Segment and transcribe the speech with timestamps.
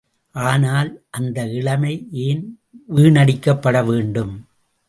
[0.35, 2.07] ஆனால், அந்த இளமை
[2.11, 2.59] ஏன்
[2.95, 4.33] வீணடிக்கப்பட வேண்டும்?